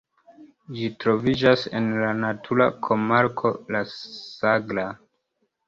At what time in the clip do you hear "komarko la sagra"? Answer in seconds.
2.89-4.91